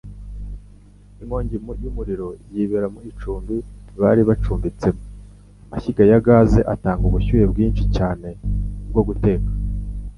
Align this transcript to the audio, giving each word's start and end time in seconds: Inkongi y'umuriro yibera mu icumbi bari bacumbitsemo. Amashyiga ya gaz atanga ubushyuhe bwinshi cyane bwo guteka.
Inkongi 1.21 1.55
y'umuriro 1.83 2.27
yibera 2.53 2.87
mu 2.93 2.99
icumbi 3.11 3.55
bari 4.01 4.21
bacumbitsemo. 4.29 5.03
Amashyiga 5.65 6.03
ya 6.11 6.19
gaz 6.25 6.51
atanga 6.73 7.03
ubushyuhe 7.05 7.45
bwinshi 7.51 7.83
cyane 7.97 8.27
bwo 8.91 9.03
guteka. 9.07 9.49